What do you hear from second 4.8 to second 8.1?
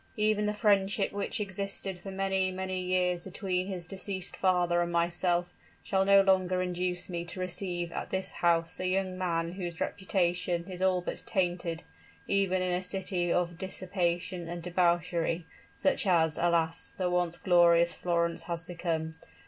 and myself, shall no longer induce me to receive at